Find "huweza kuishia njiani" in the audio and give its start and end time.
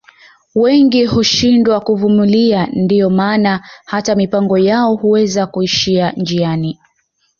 4.95-6.79